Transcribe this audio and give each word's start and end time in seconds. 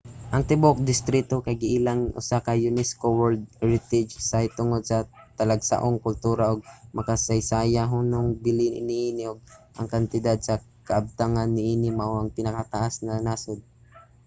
ang 0.33 0.43
tibuok 0.49 0.79
distrito 0.91 1.35
kay 1.45 1.55
giilang 1.61 2.01
usa 2.21 2.37
ka 2.45 2.51
unesco 2.69 3.07
world 3.19 3.43
heritage 3.61 4.13
site 4.29 4.57
tungod 4.59 4.81
sa 4.85 4.97
talagsaong 5.39 5.97
kultura 6.05 6.43
ug 6.53 6.61
makasaysayanhong 6.97 8.29
bili 8.45 8.67
niini 8.89 9.23
ug 9.31 9.39
ang 9.77 9.87
kantidad 9.93 10.37
sa 10.41 10.55
kabtangan 10.89 11.49
niini 11.57 11.89
mao 11.99 12.13
ang 12.17 12.35
pinakataas 12.37 12.93
sa 13.07 13.15
nasod 13.27 13.59